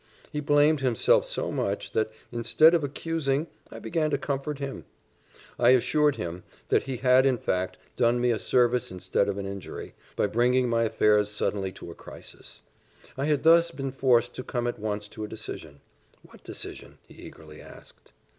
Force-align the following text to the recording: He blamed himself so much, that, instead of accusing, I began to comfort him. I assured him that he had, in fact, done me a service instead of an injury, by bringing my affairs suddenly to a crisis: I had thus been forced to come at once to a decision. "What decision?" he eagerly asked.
He 0.31 0.39
blamed 0.39 0.79
himself 0.81 1.25
so 1.27 1.51
much, 1.51 1.91
that, 1.91 2.11
instead 2.31 2.73
of 2.73 2.83
accusing, 2.83 3.45
I 3.69 3.77
began 3.77 4.09
to 4.09 4.17
comfort 4.17 4.57
him. 4.57 4.85
I 5.59 5.69
assured 5.77 6.15
him 6.15 6.41
that 6.69 6.81
he 6.89 6.97
had, 6.97 7.23
in 7.27 7.37
fact, 7.37 7.77
done 7.97 8.19
me 8.19 8.31
a 8.31 8.39
service 8.39 8.89
instead 8.89 9.29
of 9.29 9.37
an 9.37 9.45
injury, 9.45 9.93
by 10.15 10.25
bringing 10.25 10.67
my 10.67 10.85
affairs 10.85 11.29
suddenly 11.29 11.71
to 11.73 11.91
a 11.91 11.93
crisis: 11.93 12.63
I 13.15 13.25
had 13.25 13.43
thus 13.43 13.69
been 13.69 13.91
forced 13.91 14.33
to 14.33 14.43
come 14.43 14.65
at 14.65 14.79
once 14.79 15.07
to 15.09 15.23
a 15.23 15.27
decision. 15.27 15.81
"What 16.23 16.43
decision?" 16.43 16.97
he 17.07 17.13
eagerly 17.13 17.61
asked. 17.61 18.11